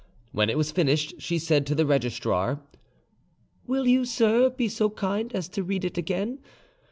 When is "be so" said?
4.49-4.89